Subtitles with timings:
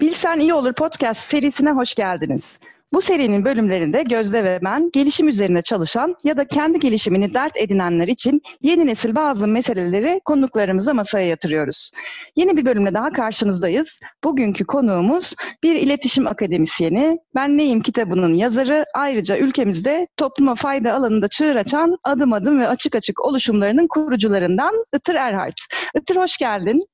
[0.00, 2.58] Bilsen İyi Olur podcast serisine hoş geldiniz.
[2.92, 8.08] Bu serinin bölümlerinde Gözde ve ben gelişim üzerine çalışan ya da kendi gelişimini dert edinenler
[8.08, 11.90] için yeni nesil bazı meseleleri konuklarımıza masaya yatırıyoruz.
[12.36, 14.00] Yeni bir bölümle daha karşınızdayız.
[14.24, 21.56] Bugünkü konuğumuz bir iletişim akademisyeni, Ben Neyim kitabının yazarı, ayrıca ülkemizde topluma fayda alanında çığır
[21.56, 25.56] açan adım adım ve açık açık oluşumlarının kurucularından Itır Erhard.
[25.96, 26.86] Itır hoş geldin.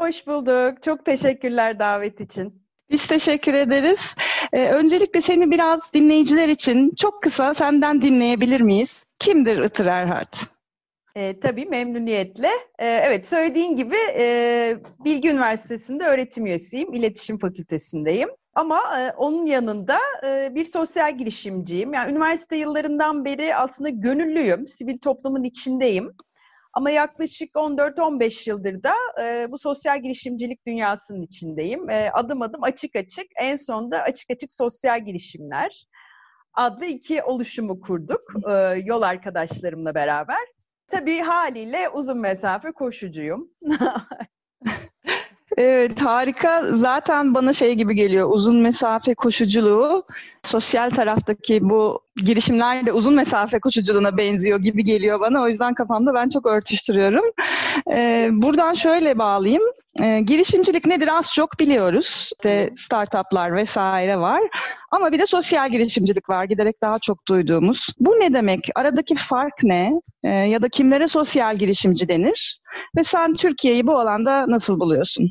[0.00, 0.82] Hoş bulduk.
[0.82, 2.62] Çok teşekkürler davet için.
[2.90, 4.14] Biz teşekkür ederiz.
[4.52, 9.04] Ee, öncelikle seni biraz dinleyiciler için çok kısa senden dinleyebilir miyiz?
[9.18, 10.34] Kimdir Itır Erhard?
[11.16, 12.48] E, tabii memnuniyetle.
[12.78, 16.94] E, evet söylediğin gibi e, Bilgi Üniversitesi'nde öğretim üyesiyim.
[16.94, 18.28] İletişim Fakültesindeyim.
[18.54, 21.94] Ama e, onun yanında e, bir sosyal girişimciyim.
[21.94, 24.66] Yani üniversite yıllarından beri aslında gönüllüyüm.
[24.66, 26.12] Sivil toplumun içindeyim.
[26.72, 28.92] Ama yaklaşık 14-15 yıldır da
[29.22, 31.90] e, bu sosyal girişimcilik dünyasının içindeyim.
[31.90, 35.86] E, adım adım açık açık, en sonunda açık açık sosyal girişimler
[36.54, 38.52] adlı iki oluşumu kurduk e,
[38.84, 40.46] yol arkadaşlarımla beraber.
[40.86, 43.50] Tabii haliyle uzun mesafe koşucuyum.
[45.56, 46.62] Evet harika.
[46.72, 48.28] Zaten bana şey gibi geliyor.
[48.32, 50.04] Uzun mesafe koşuculuğu
[50.42, 55.42] sosyal taraftaki bu girişimler de uzun mesafe koşuculuğuna benziyor gibi geliyor bana.
[55.42, 57.24] O yüzden kafamda ben çok örtüştürüyorum.
[57.92, 59.62] Ee, buradan şöyle bağlayayım.
[60.02, 62.30] Ee, girişimcilik nedir az çok biliyoruz.
[62.32, 64.40] İşte startuplar vesaire var.
[64.90, 66.44] Ama bir de sosyal girişimcilik var.
[66.44, 67.86] Giderek daha çok duyduğumuz.
[68.00, 68.68] Bu ne demek?
[68.74, 69.92] Aradaki fark ne?
[70.24, 72.60] Ee, ya da kimlere sosyal girişimci denir?
[72.96, 75.30] Ve sen Türkiye'yi bu alanda nasıl buluyorsun?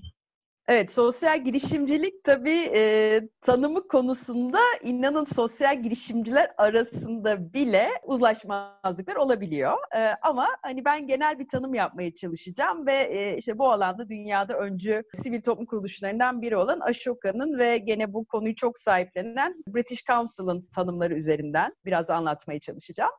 [0.69, 9.77] Evet, sosyal girişimcilik tabii e, tanımı konusunda inanın sosyal girişimciler arasında bile uzlaşmazlıklar olabiliyor.
[9.95, 14.57] E, ama hani ben genel bir tanım yapmaya çalışacağım ve e, işte bu alanda dünyada
[14.57, 20.69] öncü sivil toplum kuruluşlarından biri olan Ashoka'nın ve gene bu konuyu çok sahiplenen British Council'ın
[20.75, 23.11] tanımları üzerinden biraz anlatmaya çalışacağım.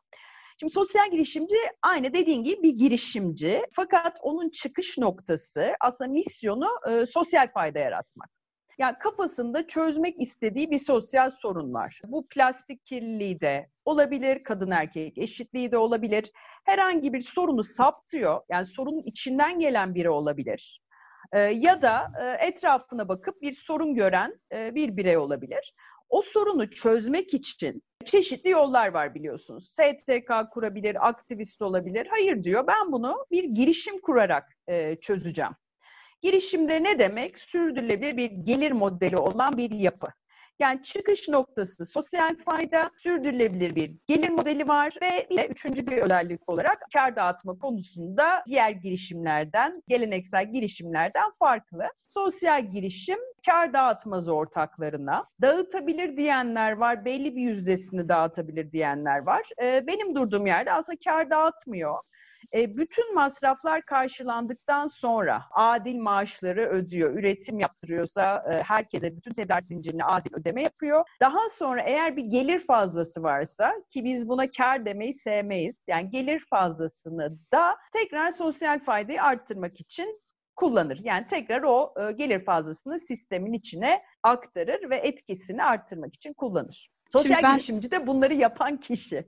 [0.61, 3.65] Şimdi sosyal girişimci aynı dediğin gibi bir girişimci.
[3.71, 8.29] Fakat onun çıkış noktası aslında misyonu e, sosyal fayda yaratmak.
[8.77, 12.01] Yani kafasında çözmek istediği bir sosyal sorun var.
[12.07, 16.31] Bu plastik kirliliği de olabilir, kadın erkek eşitliği de olabilir.
[16.65, 20.81] Herhangi bir sorunu saptıyor, yani sorunun içinden gelen biri olabilir.
[21.33, 25.73] Ee, ya da e, etrafına bakıp bir sorun gören e, bir birey olabilir.
[26.11, 29.69] O sorunu çözmek için çeşitli yollar var biliyorsunuz.
[29.69, 32.07] STK kurabilir, aktivist olabilir.
[32.09, 35.51] Hayır diyor ben bunu bir girişim kurarak e, çözeceğim.
[36.21, 37.39] Girişimde ne demek?
[37.39, 40.07] Sürdürülebilir bir gelir modeli olan bir yapı.
[40.61, 46.49] Yani çıkış noktası sosyal fayda, sürdürülebilir bir gelir modeli var ve de üçüncü bir özellik
[46.49, 51.83] olarak kar dağıtma konusunda diğer girişimlerden, geleneksel girişimlerden farklı.
[52.07, 55.25] Sosyal girişim kar dağıtmaz ortaklarına.
[55.41, 59.49] Dağıtabilir diyenler var, belli bir yüzdesini dağıtabilir diyenler var.
[59.61, 61.95] Benim durduğum yerde aslında kar dağıtmıyor.
[62.55, 67.13] E, bütün masraflar karşılandıktan sonra adil maaşları ödüyor.
[67.13, 71.05] Üretim yaptırıyorsa e, herkese bütün tedarik zincirine adil ödeme yapıyor.
[71.21, 75.83] Daha sonra eğer bir gelir fazlası varsa ki biz buna kar demeyi sevmeyiz.
[75.87, 80.21] Yani gelir fazlasını da tekrar sosyal faydayı arttırmak için
[80.55, 80.99] kullanır.
[81.03, 86.91] Yani tekrar o e, gelir fazlasını sistemin içine aktarır ve etkisini arttırmak için kullanır.
[87.11, 87.55] Sosyal ben...
[87.55, 89.27] girişimci de bunları yapan kişi.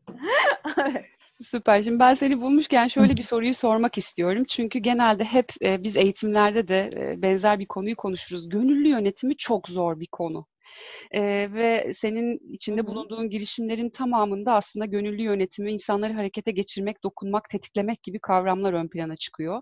[1.44, 1.84] Süper.
[1.84, 4.44] Şimdi ben seni bulmuşken şöyle bir soruyu sormak istiyorum.
[4.48, 8.50] Çünkü genelde hep e, biz eğitimlerde de e, benzer bir konuyu konuşuruz.
[8.50, 10.46] Gönüllü yönetimi çok zor bir konu.
[11.12, 11.22] E,
[11.54, 18.20] ve senin içinde bulunduğun girişimlerin tamamında aslında gönüllü yönetimi, insanları harekete geçirmek, dokunmak, tetiklemek gibi
[18.20, 19.62] kavramlar ön plana çıkıyor.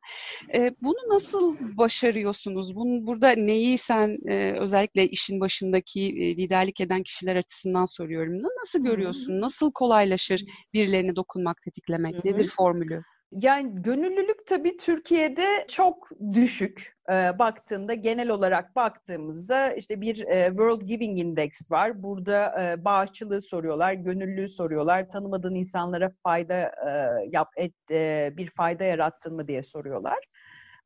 [0.53, 2.75] E, bunu nasıl başarıyorsunuz?
[2.75, 8.41] Bunu, burada neyi sen e, özellikle işin başındaki e, liderlik eden kişiler açısından soruyorum.
[8.61, 9.41] Nasıl görüyorsun?
[9.41, 12.25] Nasıl kolaylaşır birilerine dokunmak, tetiklemek?
[12.25, 13.03] Nedir formülü?
[13.31, 20.81] Yani gönüllülük tabii Türkiye'de çok düşük e, baktığında genel olarak baktığımızda işte bir e, World
[20.81, 22.03] Giving Index var.
[22.03, 26.91] Burada e, bağışçılığı soruyorlar, gönüllülüğü soruyorlar, tanımadığın insanlara fayda e,
[27.31, 30.19] yap et e, bir fayda yarattın mı diye soruyorlar.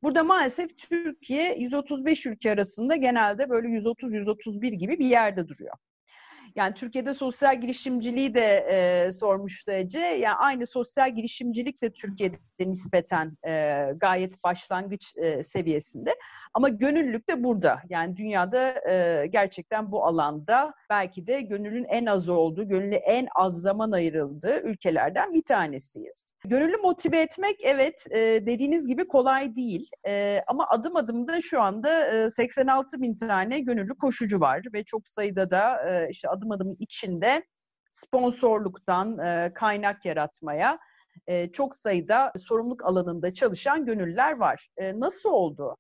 [0.04, 5.74] Burada maalesef Türkiye 135 ülke arasında genelde böyle 130-131 gibi bir yerde duruyor.
[6.56, 10.00] Yani Türkiye'de sosyal girişimciliği de e, sormuştu Ece.
[10.00, 16.16] Yani aynı sosyal girişimcilik de Türkiye'de de nispeten e, gayet başlangıç e, seviyesinde.
[16.56, 17.82] Ama gönüllülük de burada.
[17.90, 23.62] Yani dünyada e, gerçekten bu alanda belki de gönüllün en az olduğu, gönüllü en az
[23.62, 26.26] zaman ayrıldığı ülkelerden bir tanesiyiz.
[26.46, 29.90] Gönüllü motive etmek evet e, dediğiniz gibi kolay değil.
[30.08, 34.84] E, ama adım adım da şu anda e, 86 bin tane gönüllü koşucu var ve
[34.84, 37.46] çok sayıda da e, işte adım adım içinde
[37.92, 40.80] sponsorluktan e, kaynak yaratmaya
[41.54, 44.70] çok sayıda sorumluluk alanında çalışan gönüllüler var.
[44.80, 45.78] Nasıl oldu?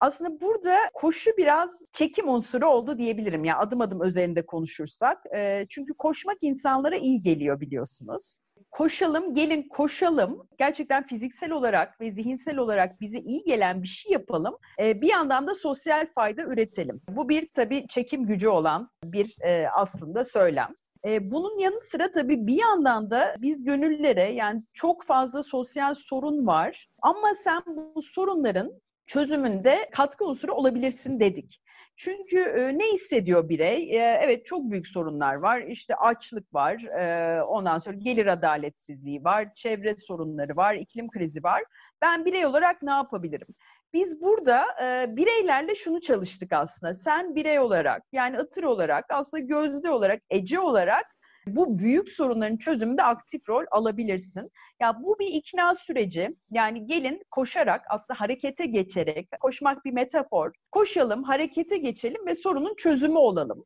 [0.00, 3.44] Aslında burada koşu biraz çekim unsuru oldu diyebilirim.
[3.44, 5.22] Yani adım adım özelinde konuşursak.
[5.34, 8.36] E, çünkü koşmak insanlara iyi geliyor biliyorsunuz.
[8.70, 10.48] Koşalım, gelin koşalım.
[10.58, 14.56] Gerçekten fiziksel olarak ve zihinsel olarak bize iyi gelen bir şey yapalım.
[14.82, 17.00] E, bir yandan da sosyal fayda üretelim.
[17.08, 20.74] Bu bir tabii çekim gücü olan bir e, aslında söylem.
[21.06, 26.46] E, bunun yanı sıra tabii bir yandan da biz gönüllere yani çok fazla sosyal sorun
[26.46, 28.72] var ama sen bu sorunların
[29.06, 31.62] çözümünde katkı unsuru olabilirsin dedik.
[31.96, 33.96] Çünkü e, ne hissediyor birey?
[33.96, 35.62] E, evet çok büyük sorunlar var.
[35.62, 41.64] İşte açlık var, e, ondan sonra gelir adaletsizliği var, çevre sorunları var, iklim krizi var.
[42.02, 43.48] Ben birey olarak ne yapabilirim?
[43.92, 46.94] Biz burada e, bireylerle şunu çalıştık aslında.
[46.94, 51.15] Sen birey olarak yani Itır olarak aslında Gözde olarak Ece olarak
[51.46, 54.50] bu büyük sorunların çözümünde aktif rol alabilirsin.
[54.80, 56.36] Ya bu bir ikna süreci.
[56.50, 60.52] Yani gelin koşarak aslında harekete geçerek, koşmak bir metafor.
[60.72, 63.64] Koşalım, harekete geçelim ve sorunun çözümü olalım.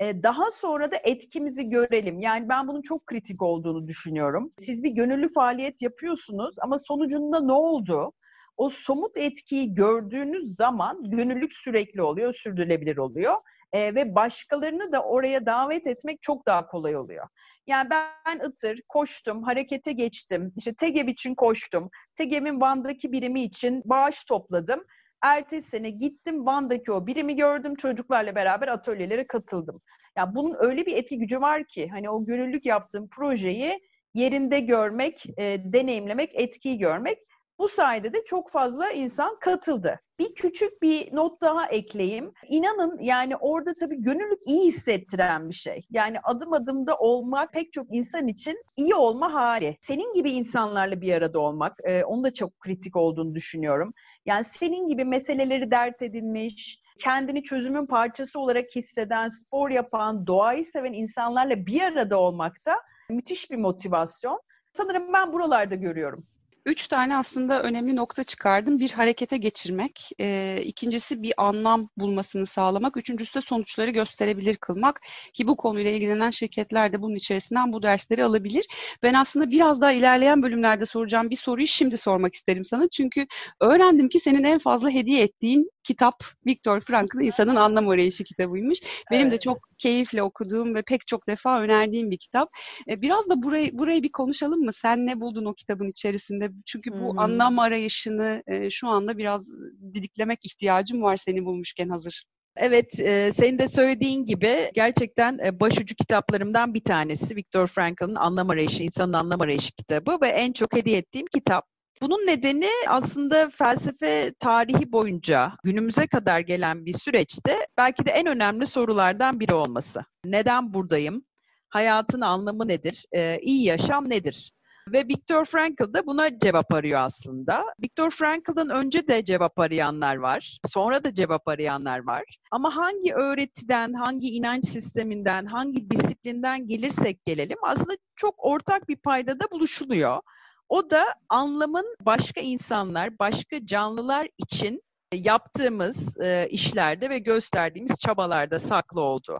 [0.00, 2.20] Daha sonra da etkimizi görelim.
[2.20, 4.52] Yani ben bunun çok kritik olduğunu düşünüyorum.
[4.58, 8.12] Siz bir gönüllü faaliyet yapıyorsunuz ama sonucunda ne oldu?
[8.60, 13.34] o somut etkiyi gördüğünüz zaman gönüllülük sürekli oluyor, sürdürülebilir oluyor.
[13.72, 17.28] E, ve başkalarını da oraya davet etmek çok daha kolay oluyor.
[17.66, 24.24] Yani ben Itır koştum, harekete geçtim, işte TEGEV için koştum, TEGEV'in Van'daki birimi için bağış
[24.24, 24.84] topladım.
[25.22, 29.80] Ertesi sene gittim Van'daki o birimi gördüm, çocuklarla beraber atölyelere katıldım.
[30.16, 33.80] Yani bunun öyle bir etki gücü var ki hani o gönüllülük yaptığım projeyi
[34.14, 37.18] yerinde görmek, e, deneyimlemek, etkiyi görmek
[37.60, 40.00] bu sayede de çok fazla insan katıldı.
[40.18, 42.32] Bir küçük bir not daha ekleyeyim.
[42.48, 45.86] İnanın yani orada tabii gönüllülük iyi hissettiren bir şey.
[45.90, 49.76] Yani adım adımda olmak pek çok insan için iyi olma hali.
[49.86, 53.94] Senin gibi insanlarla bir arada olmak, e, onun da çok kritik olduğunu düşünüyorum.
[54.26, 60.92] Yani senin gibi meseleleri dert edinmiş, kendini çözümün parçası olarak hisseden, spor yapan, doğayı seven
[60.92, 62.76] insanlarla bir arada olmakta
[63.10, 64.40] müthiş bir motivasyon.
[64.72, 66.26] Sanırım ben buralarda görüyorum.
[66.66, 68.78] Üç tane aslında önemli nokta çıkardım.
[68.78, 75.00] Bir harekete geçirmek, e, ikincisi bir anlam bulmasını sağlamak, üçüncüsü de sonuçları gösterebilir kılmak
[75.34, 78.66] ki bu konuyla ilgilenen şirketler de bunun içerisinden bu dersleri alabilir.
[79.02, 82.88] Ben aslında biraz daha ilerleyen bölümlerde soracağım bir soruyu şimdi sormak isterim sana.
[82.88, 83.26] Çünkü
[83.60, 88.80] öğrendim ki senin en fazla hediye ettiğin kitap Viktor Frankl'ın İnsanın Anlam Arayışı kitabıymış.
[89.10, 89.32] Benim evet.
[89.32, 92.48] de çok keyifle okuduğum ve pek çok defa önerdiğim bir kitap.
[92.88, 94.72] E, biraz da burayı burayı bir konuşalım mı?
[94.72, 96.50] Sen ne buldun o kitabın içerisinde?
[96.66, 97.18] Çünkü bu hmm.
[97.18, 99.48] anlam arayışını e, şu anda biraz
[99.94, 102.24] didiklemek ihtiyacım var seni bulmuşken hazır.
[102.56, 108.50] Evet, e, senin de söylediğin gibi gerçekten e, başucu kitaplarımdan bir tanesi Viktor Frankl'ın Anlam
[108.50, 111.66] Arayışı, İnsanın Anlam Arayışı kitabı ve en çok hediye ettiğim kitap.
[112.02, 118.66] Bunun nedeni aslında felsefe tarihi boyunca günümüze kadar gelen bir süreçte belki de en önemli
[118.66, 120.04] sorulardan biri olması.
[120.24, 121.24] Neden buradayım?
[121.68, 123.04] Hayatın anlamı nedir?
[123.16, 124.52] Ee, iyi yaşam nedir?
[124.92, 127.64] Ve Viktor Frankl da buna cevap arıyor aslında.
[127.82, 130.58] Viktor Frankl'dan önce de cevap arayanlar var.
[130.68, 132.22] Sonra da cevap arayanlar var.
[132.50, 139.50] Ama hangi öğretiden, hangi inanç sisteminden, hangi disiplinden gelirsek gelelim aslında çok ortak bir paydada
[139.50, 140.20] buluşuluyor.
[140.70, 144.82] O da anlamın başka insanlar, başka canlılar için
[145.14, 149.38] yaptığımız e, işlerde ve gösterdiğimiz çabalarda saklı oldu.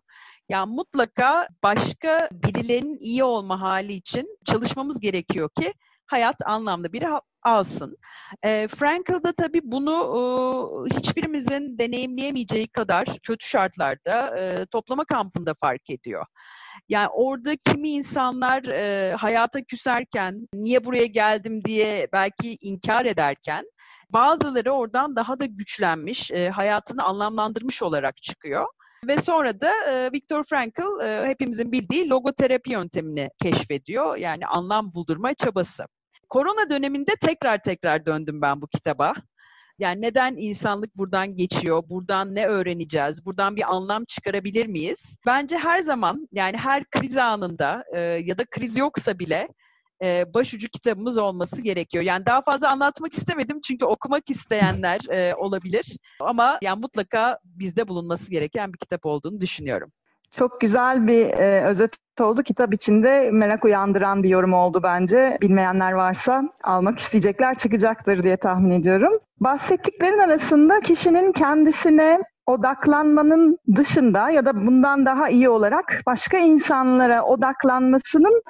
[0.48, 5.74] Yani mutlaka başka birilerinin iyi olma hali için çalışmamız gerekiyor ki
[6.06, 7.04] hayat anlamlı bir
[7.42, 7.96] alsın.
[8.42, 15.90] E, Frankl da tabii bunu e, hiçbirimizin deneyimleyemeyeceği kadar kötü şartlarda e, toplama kampında fark
[15.90, 16.26] ediyor.
[16.90, 23.64] Yani orada kimi insanlar e, hayata küserken, niye buraya geldim diye belki inkar ederken,
[24.10, 28.66] bazıları oradan daha da güçlenmiş, e, hayatını anlamlandırmış olarak çıkıyor.
[29.06, 34.16] Ve sonra da e, Viktor Frankl e, hepimizin bildiği logoterapi yöntemini keşfediyor.
[34.16, 35.84] Yani anlam buldurma çabası.
[36.28, 39.14] Korona döneminde tekrar tekrar döndüm ben bu kitaba.
[39.80, 41.82] Yani neden insanlık buradan geçiyor?
[41.90, 43.24] Buradan ne öğreneceğiz?
[43.26, 45.16] Buradan bir anlam çıkarabilir miyiz?
[45.26, 49.48] Bence her zaman yani her kriz anında e, ya da kriz yoksa bile
[50.02, 52.04] e, başucu kitabımız olması gerekiyor.
[52.04, 55.96] Yani daha fazla anlatmak istemedim çünkü okumak isteyenler e, olabilir.
[56.20, 59.92] Ama yani mutlaka bizde bulunması gereken bir kitap olduğunu düşünüyorum.
[60.36, 62.42] Çok güzel bir e, özet oldu.
[62.42, 65.38] Kitap içinde merak uyandıran bir yorum oldu bence.
[65.40, 69.12] Bilmeyenler varsa almak isteyecekler çıkacaktır diye tahmin ediyorum.
[69.40, 78.42] Bahsettiklerin arasında kişinin kendisine odaklanmanın dışında ya da bundan daha iyi olarak başka insanlara odaklanmasının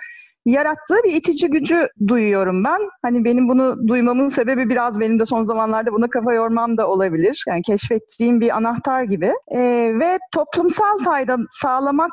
[0.45, 2.81] yarattığı bir itici gücü duyuyorum ben.
[3.03, 7.45] Hani benim bunu duymamın sebebi biraz benim de son zamanlarda buna kafa yormam da olabilir.
[7.49, 9.33] Yani keşfettiğim bir anahtar gibi.
[9.55, 12.13] Ee, ve toplumsal fayda sağlamak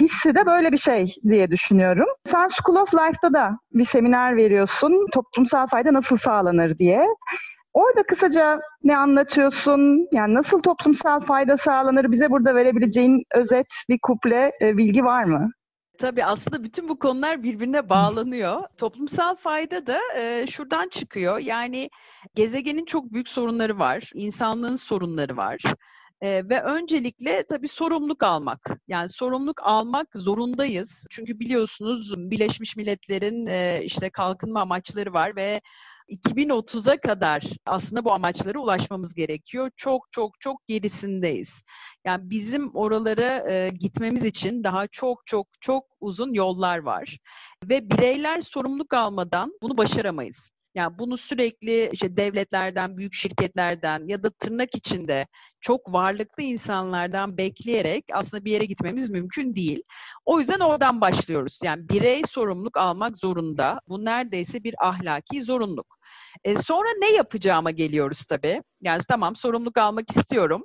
[0.00, 2.06] hissi de böyle bir şey diye düşünüyorum.
[2.24, 5.06] Sen School of Life'da da bir seminer veriyorsun.
[5.12, 7.06] Toplumsal fayda nasıl sağlanır diye.
[7.74, 10.08] Orada kısaca ne anlatıyorsun?
[10.12, 12.12] Yani nasıl toplumsal fayda sağlanır?
[12.12, 15.50] Bize burada verebileceğin özet bir kuple e, bilgi var mı?
[15.98, 18.62] Tabii aslında bütün bu konular birbirine bağlanıyor.
[18.76, 21.38] Toplumsal fayda da e, şuradan çıkıyor.
[21.38, 21.90] Yani
[22.34, 24.10] gezegenin çok büyük sorunları var.
[24.14, 25.62] İnsanlığın sorunları var.
[26.20, 28.70] E, ve öncelikle tabii sorumluluk almak.
[28.88, 31.06] Yani sorumluluk almak zorundayız.
[31.10, 35.60] Çünkü biliyorsunuz Birleşmiş Milletler'in e, işte kalkınma amaçları var ve
[36.08, 39.70] 2030'a kadar aslında bu amaçlara ulaşmamız gerekiyor.
[39.76, 41.62] Çok çok çok gerisindeyiz.
[42.04, 47.18] Yani bizim oralara e, gitmemiz için daha çok çok çok uzun yollar var.
[47.64, 50.50] Ve bireyler sorumluluk almadan bunu başaramayız.
[50.74, 55.26] Yani bunu sürekli işte devletlerden, büyük şirketlerden ya da tırnak içinde
[55.60, 59.82] çok varlıklı insanlardan bekleyerek aslında bir yere gitmemiz mümkün değil.
[60.24, 61.58] O yüzden oradan başlıyoruz.
[61.64, 63.80] Yani birey sorumluluk almak zorunda.
[63.88, 65.98] Bu neredeyse bir ahlaki zorunluluk.
[66.44, 68.62] E, sonra ne yapacağıma geliyoruz tabii.
[68.82, 70.64] Yani tamam sorumluluk almak istiyorum.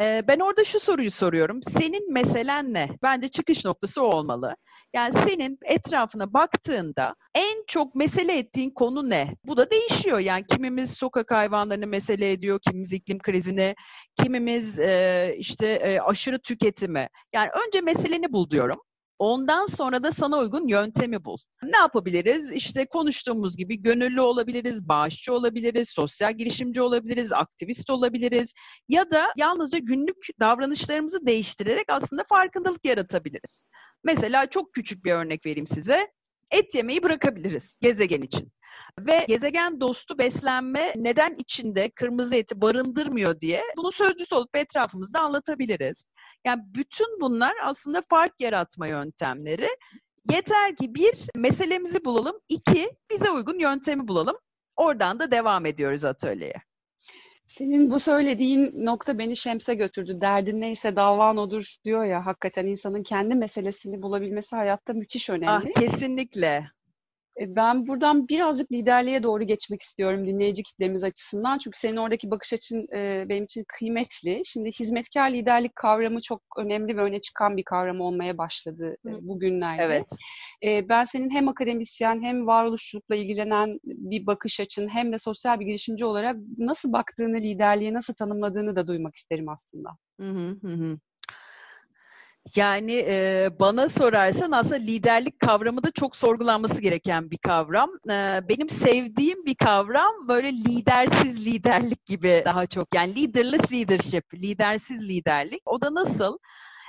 [0.00, 1.62] E, ben orada şu soruyu soruyorum.
[1.62, 2.88] Senin meselen ne?
[3.02, 4.56] Bence çıkış noktası o olmalı.
[4.94, 9.36] Yani senin etrafına baktığında en çok mesele ettiğin konu ne?
[9.44, 10.18] Bu da değişiyor.
[10.18, 13.74] Yani kimimiz sokak hayvanlarını mesele ediyor, kimimiz iklim krizini,
[14.22, 17.08] kimimiz e, işte e, aşırı tüketimi.
[17.32, 18.80] Yani önce meseleni bul diyorum.
[19.18, 21.38] Ondan sonra da sana uygun yöntemi bul.
[21.62, 22.50] Ne yapabiliriz?
[22.50, 28.52] İşte konuştuğumuz gibi gönüllü olabiliriz, bağışçı olabiliriz, sosyal girişimci olabiliriz, aktivist olabiliriz
[28.88, 33.68] ya da yalnızca günlük davranışlarımızı değiştirerek aslında farkındalık yaratabiliriz.
[34.04, 36.08] Mesela çok küçük bir örnek vereyim size.
[36.50, 38.52] Et yemeyi bırakabiliriz gezegen için.
[39.00, 46.06] Ve gezegen dostu beslenme neden içinde kırmızı eti barındırmıyor diye bunu sözcüsü olup etrafımızda anlatabiliriz.
[46.44, 49.68] Yani bütün bunlar aslında fark yaratma yöntemleri.
[50.30, 52.36] Yeter ki bir, meselemizi bulalım.
[52.48, 54.36] iki bize uygun yöntemi bulalım.
[54.76, 56.62] Oradan da devam ediyoruz atölyeye.
[57.46, 60.20] Senin bu söylediğin nokta beni Şems'e götürdü.
[60.20, 62.26] Derdin neyse davan odur diyor ya.
[62.26, 65.72] Hakikaten insanın kendi meselesini bulabilmesi hayatta müthiş önemli.
[65.76, 66.70] Ah, kesinlikle.
[67.40, 71.58] E, ben buradan birazcık liderliğe doğru geçmek istiyorum dinleyici kitlemiz açısından.
[71.58, 74.42] Çünkü senin oradaki bakış açın e, benim için kıymetli.
[74.44, 79.82] Şimdi hizmetkar liderlik kavramı çok önemli ve öne çıkan bir kavram olmaya başladı e, bugünlerde.
[79.82, 80.06] Evet.
[80.64, 85.66] E, ben senin hem akademisyen hem varoluşçulukla ilgilenen bir bakış açın hem de sosyal bir
[85.66, 89.90] girişimci olarak nasıl baktığını, liderliğe nasıl tanımladığını da duymak isterim aslında.
[90.20, 90.30] Hı
[90.62, 90.98] hı hı.
[92.56, 97.90] Yani e, bana sorarsan aslında liderlik kavramı da çok sorgulanması gereken bir kavram.
[98.10, 102.94] E, benim sevdiğim bir kavram böyle lidersiz liderlik gibi daha çok.
[102.94, 105.62] Yani leaderless leadership, lidersiz liderlik.
[105.66, 106.38] O da nasıl?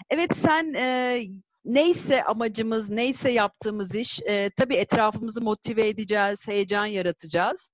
[0.10, 1.22] Evet sen e,
[1.66, 7.70] neyse amacımız, neyse yaptığımız iş, e, tabii etrafımızı motive edeceğiz, heyecan yaratacağız.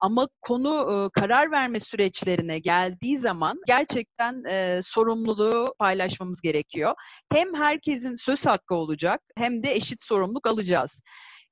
[0.00, 6.94] Ama konu e, karar verme süreçlerine geldiği zaman gerçekten e, sorumluluğu paylaşmamız gerekiyor.
[7.32, 11.00] Hem herkesin söz hakkı olacak hem de eşit sorumluluk alacağız.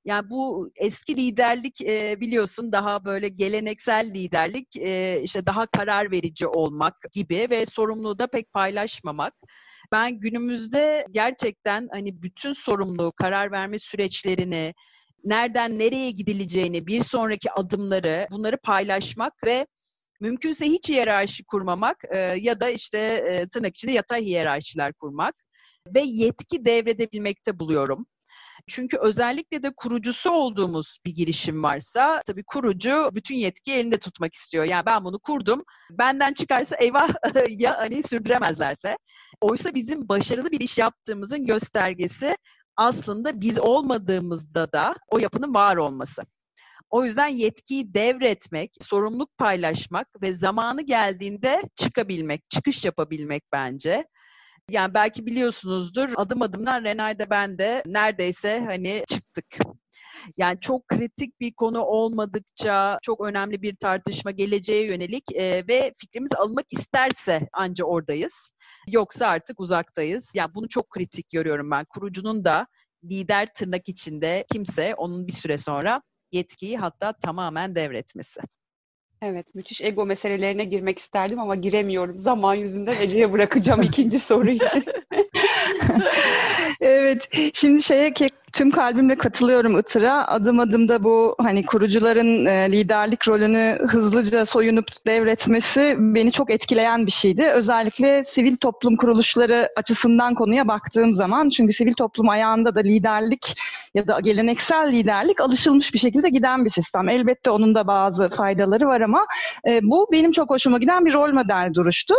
[0.05, 6.47] Yani bu eski liderlik e, biliyorsun daha böyle geleneksel liderlik e, işte daha karar verici
[6.47, 9.33] olmak gibi ve sorumluluğu da pek paylaşmamak.
[9.91, 14.73] Ben günümüzde gerçekten hani bütün sorumluluğu, karar verme süreçlerini,
[15.25, 19.67] nereden nereye gidileceğini, bir sonraki adımları bunları paylaşmak ve
[20.19, 25.35] mümkünse hiç hiyerarşi kurmamak e, ya da işte e, tırnak içinde yatay hiyerarşiler kurmak
[25.95, 28.05] ve yetki devredebilmekte buluyorum.
[28.67, 34.63] Çünkü özellikle de kurucusu olduğumuz bir girişim varsa tabii kurucu bütün yetki elinde tutmak istiyor.
[34.63, 35.63] Yani ben bunu kurdum.
[35.91, 37.09] Benden çıkarsa eyvah
[37.49, 38.97] ya hani sürdüremezlerse.
[39.41, 42.35] Oysa bizim başarılı bir iş yaptığımızın göstergesi
[42.77, 46.21] aslında biz olmadığımızda da o yapının var olması.
[46.89, 54.05] O yüzden yetkiyi devretmek, sorumluluk paylaşmak ve zamanı geldiğinde çıkabilmek, çıkış yapabilmek bence.
[54.69, 59.45] Yani belki biliyorsunuzdur adım adımdan Renay'da ben de neredeyse hani çıktık.
[60.37, 66.33] Yani çok kritik bir konu olmadıkça, çok önemli bir tartışma geleceğe yönelik e, ve fikrimiz
[66.33, 68.51] alınmak isterse anca oradayız.
[68.87, 70.31] Yoksa artık uzaktayız.
[70.33, 71.85] Yani bunu çok kritik görüyorum ben.
[71.85, 72.67] Kurucunun da
[73.03, 78.41] lider tırnak içinde kimse onun bir süre sonra yetkiyi hatta tamamen devretmesi.
[79.21, 82.19] Evet, müthiş ego meselelerine girmek isterdim ama giremiyorum.
[82.19, 84.83] Zaman yüzünden Ece'ye bırakacağım ikinci soru için.
[86.81, 88.13] evet, şimdi şeye
[88.55, 90.27] tüm kalbimle katılıyorum Itır'a.
[90.27, 97.05] Adım adım da bu hani kurucuların e, liderlik rolünü hızlıca soyunup devretmesi beni çok etkileyen
[97.05, 97.43] bir şeydi.
[97.43, 103.57] Özellikle sivil toplum kuruluşları açısından konuya baktığım zaman çünkü sivil toplum ayağında da liderlik
[103.93, 107.09] ya da geleneksel liderlik alışılmış bir şekilde giden bir sistem.
[107.09, 109.25] Elbette onun da bazı faydaları var ama
[109.67, 112.13] e, bu benim çok hoşuma giden bir rol model duruştu.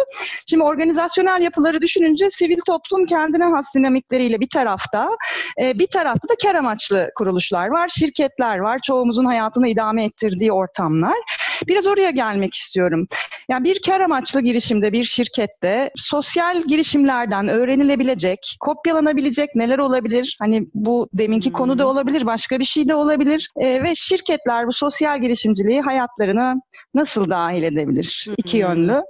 [0.47, 5.09] Şimdi organizasyonel yapıları düşününce sivil toplum kendine has dinamikleriyle bir tarafta,
[5.61, 11.17] e, bir tarafta da kar amaçlı kuruluşlar var, şirketler var, çoğumuzun hayatını idame ettirdiği ortamlar.
[11.69, 13.09] Biraz oraya gelmek istiyorum.
[13.51, 20.37] Yani bir kar amaçlı girişimde, bir şirkette sosyal girişimlerden öğrenilebilecek, kopyalanabilecek neler olabilir?
[20.39, 21.57] Hani bu deminki hmm.
[21.57, 23.51] konu da olabilir, başka bir şey de olabilir.
[23.57, 26.55] E, ve şirketler bu sosyal girişimciliği hayatlarına
[26.95, 28.25] nasıl dahil edebilir?
[28.27, 28.35] Hmm.
[28.39, 29.03] İki yönlü.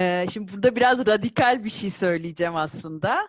[0.00, 3.28] Ee, şimdi burada biraz radikal bir şey söyleyeceğim aslında.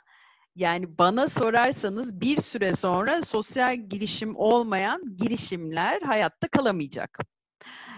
[0.55, 7.19] Yani bana sorarsanız bir süre sonra sosyal girişim olmayan girişimler hayatta kalamayacak.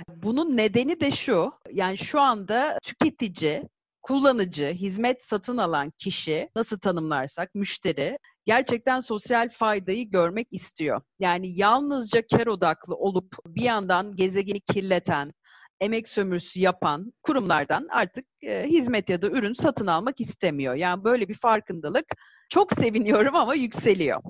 [0.08, 3.63] Bunun nedeni de şu, yani şu anda tüketici,
[4.01, 11.01] kullanıcı, hizmet satın alan kişi nasıl tanımlarsak müşteri gerçekten sosyal faydayı görmek istiyor.
[11.20, 15.34] Yani yalnızca kar odaklı olup bir yandan gezegeni kirleten,
[15.80, 20.75] emek sömürüsü yapan kurumlardan artık e, hizmet ya da ürün satın almak istemiyor.
[20.75, 22.06] Yani böyle bir farkındalık
[22.51, 24.22] çok seviniyorum ama yükseliyor.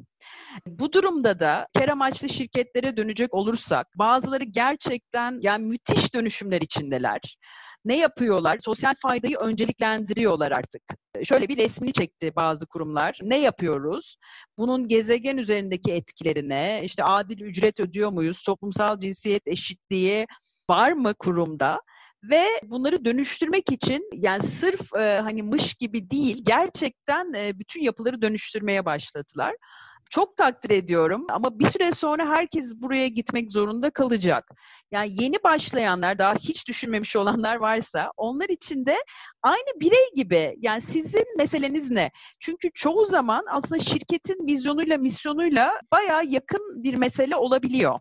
[0.67, 7.37] Bu durumda da kar amaçlı şirketlere dönecek olursak bazıları gerçekten yani müthiş dönüşümler içindeler.
[7.85, 8.57] Ne yapıyorlar?
[8.59, 10.81] Sosyal faydayı önceliklendiriyorlar artık.
[11.23, 13.19] Şöyle bir resmini çekti bazı kurumlar.
[13.21, 14.17] Ne yapıyoruz?
[14.57, 18.41] Bunun gezegen üzerindeki etkilerine, işte adil ücret ödüyor muyuz?
[18.43, 20.27] Toplumsal cinsiyet eşitliği
[20.69, 21.81] var mı kurumda?
[22.23, 28.21] Ve bunları dönüştürmek için yani sırf e, hani mış gibi değil gerçekten e, bütün yapıları
[28.21, 29.55] dönüştürmeye başladılar.
[30.09, 34.51] Çok takdir ediyorum ama bir süre sonra herkes buraya gitmek zorunda kalacak.
[34.91, 38.97] Yani yeni başlayanlar, daha hiç düşünmemiş olanlar varsa onlar için de
[39.43, 40.55] aynı birey gibi.
[40.57, 42.11] Yani sizin meseleniz ne?
[42.39, 47.99] Çünkü çoğu zaman aslında şirketin vizyonuyla, misyonuyla bayağı yakın bir mesele olabiliyor.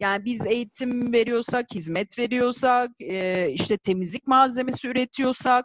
[0.00, 2.90] Yani biz eğitim veriyorsak, hizmet veriyorsak,
[3.52, 5.64] işte temizlik malzemesi üretiyorsak,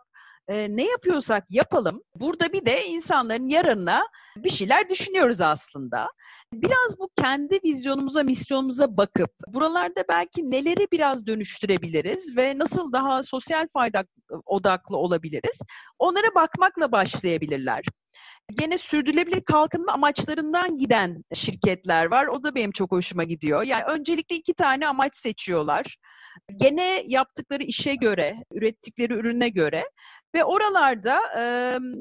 [0.49, 2.03] ne yapıyorsak yapalım.
[2.15, 4.03] Burada bir de insanların yarınına
[4.37, 6.11] bir şeyler düşünüyoruz aslında.
[6.53, 13.67] Biraz bu kendi vizyonumuza, misyonumuza bakıp buralarda belki neleri biraz dönüştürebiliriz ve nasıl daha sosyal
[13.73, 14.05] fayda
[14.45, 15.59] odaklı olabiliriz?
[15.99, 17.83] Onlara bakmakla başlayabilirler.
[18.56, 22.27] Gene sürdürülebilir kalkınma amaçlarından giden şirketler var.
[22.27, 23.63] O da benim çok hoşuma gidiyor.
[23.63, 25.97] Yani öncelikle iki tane amaç seçiyorlar.
[26.58, 29.84] Gene yaptıkları işe göre, ürettikleri ürüne göre
[30.36, 31.43] ve oralarda e,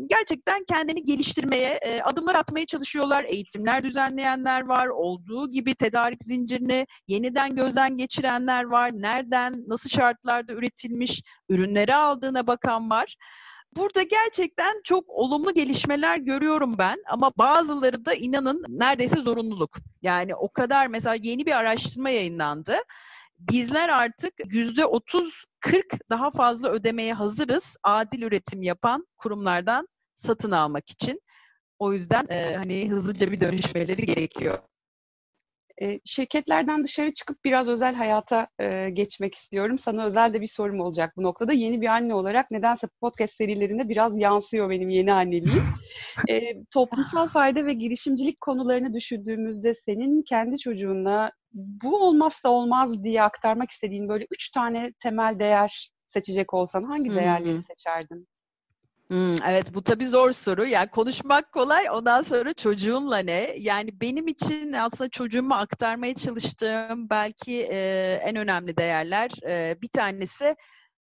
[0.07, 3.25] gerçekten kendini geliştirmeye, e, adımlar atmaya çalışıyorlar.
[3.25, 4.87] Eğitimler düzenleyenler var.
[4.87, 8.93] Olduğu gibi tedarik zincirini yeniden gözden geçirenler var.
[8.95, 13.17] Nereden, nasıl şartlarda üretilmiş ürünleri aldığına bakan var.
[13.77, 19.79] Burada gerçekten çok olumlu gelişmeler görüyorum ben ama bazıları da inanın neredeyse zorunluluk.
[20.03, 22.75] Yani o kadar mesela yeni bir araştırma yayınlandı.
[23.39, 30.91] Bizler artık yüzde 30 40 daha fazla ödemeye hazırız adil üretim yapan kurumlardan satın almak
[30.91, 31.21] için.
[31.79, 34.59] O yüzden e, hani hızlıca bir dönüşmeleri gerekiyor.
[35.83, 39.79] E, şirketlerden dışarı çıkıp biraz özel hayata e, geçmek istiyorum.
[39.79, 41.53] Sana özel de bir sorum olacak bu noktada.
[41.53, 45.65] Yeni bir anne olarak nedense podcast serilerinde biraz yansıyor benim yeni anneliğim.
[46.29, 46.41] E,
[46.71, 54.09] toplumsal fayda ve girişimcilik konularını düşündüğümüzde senin kendi çocuğuna bu olmazsa olmaz diye aktarmak istediğin
[54.09, 57.59] böyle üç tane temel değer seçecek olsan hangi değerleri hmm.
[57.59, 58.29] seçerdin?
[59.11, 60.67] Hmm, evet bu tabii zor soru.
[60.67, 63.55] Yani konuşmak kolay ondan sonra çocuğunla ne?
[63.59, 70.57] Yani benim için aslında çocuğuma aktarmaya çalıştığım belki e, en önemli değerler e, bir tanesi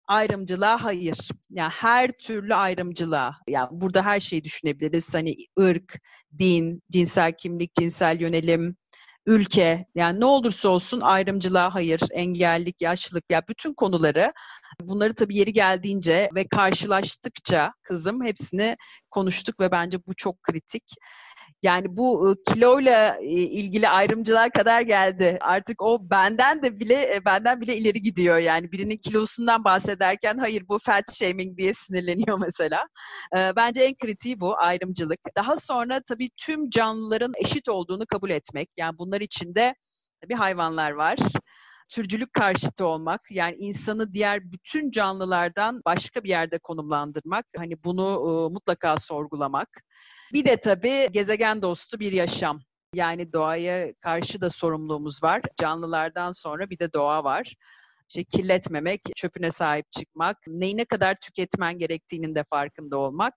[0.07, 1.17] ayrımcılığa hayır.
[1.49, 3.35] Yani her türlü ayrımcılığa.
[3.47, 5.13] Yani burada her şeyi düşünebiliriz.
[5.13, 5.99] Hani ırk,
[6.39, 8.77] din, cinsel kimlik, cinsel yönelim,
[9.25, 14.33] ülke yani ne olursa olsun ayrımcılığa hayır, engellik, yaşlılık ya bütün konuları
[14.81, 18.77] bunları tabii yeri geldiğince ve karşılaştıkça kızım hepsini
[19.11, 20.83] konuştuk ve bence bu çok kritik.
[21.63, 25.37] Yani bu e, kiloyla ilgili ayrımcılığa kadar geldi.
[25.41, 28.37] Artık o benden de bile e, benden bile ileri gidiyor.
[28.37, 32.87] Yani birinin kilosundan bahsederken hayır bu fat shaming diye sinirleniyor mesela.
[33.35, 35.19] Bence en kritiği bu ayrımcılık.
[35.37, 38.69] Daha sonra tabii tüm canlıların eşit olduğunu kabul etmek.
[38.77, 39.75] Yani bunlar içinde
[40.21, 41.17] tabii hayvanlar var
[41.89, 48.53] türcülük karşıtı olmak, yani insanı diğer bütün canlılardan başka bir yerde konumlandırmak, hani bunu e,
[48.53, 49.69] mutlaka sorgulamak.
[50.33, 52.59] Bir de tabii gezegen dostu bir yaşam.
[52.93, 55.41] Yani doğaya karşı da sorumluluğumuz var.
[55.61, 57.55] Canlılardan sonra bir de doğa var.
[58.09, 63.33] İşte kirletmemek, çöpüne sahip çıkmak, neyi ne kadar tüketmen gerektiğinin de farkında olmak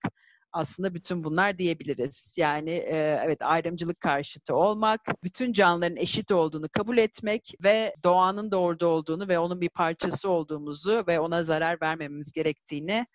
[0.51, 2.35] aslında bütün bunlar diyebiliriz.
[2.37, 8.57] Yani e, evet ayrımcılık karşıtı olmak, bütün canlıların eşit olduğunu kabul etmek ve doğanın da
[8.57, 13.05] orada olduğunu ve onun bir parçası olduğumuzu ve ona zarar vermememiz gerektiğini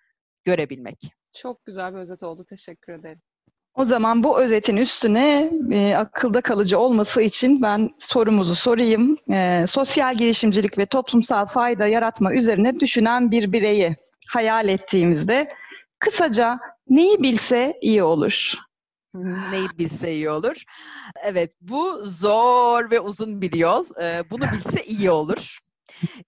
[0.45, 0.99] görebilmek.
[1.33, 2.45] Çok güzel bir özet oldu.
[2.49, 3.23] Teşekkür ederim.
[3.75, 9.17] O zaman bu özetin üstüne e, akılda kalıcı olması için ben sorumuzu sorayım.
[9.31, 13.97] E, sosyal girişimcilik ve toplumsal fayda yaratma üzerine düşünen bir bireyi
[14.29, 15.49] hayal ettiğimizde
[15.99, 18.53] kısaca neyi bilse iyi olur?
[19.51, 20.63] Neyi bilse iyi olur.
[21.25, 23.85] Evet, bu zor ve uzun bir yol.
[24.31, 25.59] Bunu bilse iyi olur.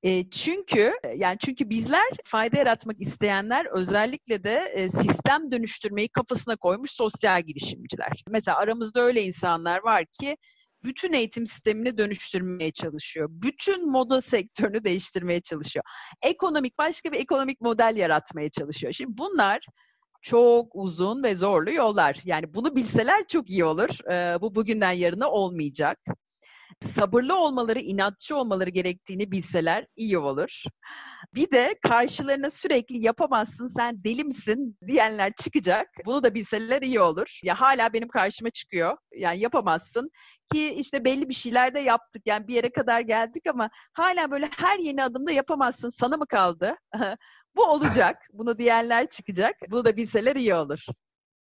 [0.03, 6.91] E, çünkü yani çünkü bizler fayda yaratmak isteyenler özellikle de e, sistem dönüştürmeyi kafasına koymuş
[6.91, 8.25] sosyal girişimciler.
[8.29, 10.37] Mesela aramızda öyle insanlar var ki
[10.85, 13.29] bütün eğitim sistemini dönüştürmeye çalışıyor.
[13.31, 15.85] Bütün moda sektörünü değiştirmeye çalışıyor.
[16.23, 18.93] Ekonomik başka bir ekonomik model yaratmaya çalışıyor.
[18.93, 19.67] Şimdi bunlar
[20.27, 22.21] çok uzun ve zorlu yollar.
[22.25, 23.89] Yani bunu bilseler çok iyi olur.
[24.11, 25.99] Ee, bu bugünden yarına olmayacak.
[26.85, 30.63] Sabırlı olmaları, inatçı olmaları gerektiğini bilseler iyi olur.
[31.35, 35.89] Bir de karşılarına sürekli yapamazsın, sen deli misin diyenler çıkacak.
[36.07, 37.41] Bunu da bilseler iyi olur.
[37.43, 38.97] Ya hala benim karşıma çıkıyor.
[39.17, 40.11] Yani yapamazsın
[40.53, 42.23] ki işte belli bir şeyler de yaptık.
[42.27, 45.91] Yani bir yere kadar geldik ama hala böyle her yeni adımda yapamazsın.
[45.91, 46.77] Sana mı kaldı?
[47.57, 48.29] Bu olacak.
[48.33, 49.57] Bunu diyenler çıkacak.
[49.71, 50.87] Bunu da bilseler iyi olur.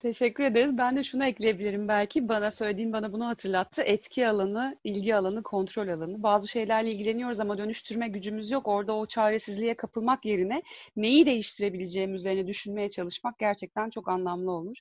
[0.01, 0.79] Teşekkür ederiz.
[0.79, 2.29] Ben de şunu ekleyebilirim belki.
[2.29, 3.83] Bana söylediğin bana bunu hatırlattı.
[3.83, 6.23] Etki alanı, ilgi alanı, kontrol alanı.
[6.23, 8.69] Bazı şeylerle ilgileniyoruz ama dönüştürme gücümüz yok.
[8.69, 10.63] Orada o çaresizliğe kapılmak yerine
[10.97, 14.77] neyi değiştirebileceğim üzerine düşünmeye çalışmak gerçekten çok anlamlı olur.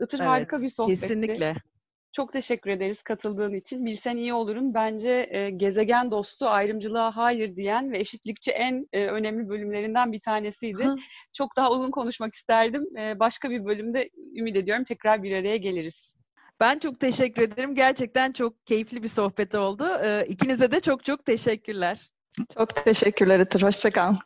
[0.00, 1.00] Itır evet, harika bir sohbetti.
[1.00, 1.54] Kesinlikle.
[2.16, 3.86] Çok teşekkür ederiz katıldığın için.
[3.86, 4.74] Bilsen iyi olurum.
[4.74, 10.84] Bence e, gezegen dostu ayrımcılığa hayır diyen ve eşitlikçi en e, önemli bölümlerinden bir tanesiydi.
[10.84, 10.96] Hı.
[11.32, 12.96] Çok daha uzun konuşmak isterdim.
[12.98, 16.16] E, başka bir bölümde ümit ediyorum tekrar bir araya geliriz.
[16.60, 17.74] Ben çok teşekkür ederim.
[17.74, 19.88] Gerçekten çok keyifli bir sohbet oldu.
[20.04, 22.10] E, ikinize de çok çok teşekkürler.
[22.54, 23.62] Çok teşekkürler Itır.
[23.62, 24.16] Hoşçakal.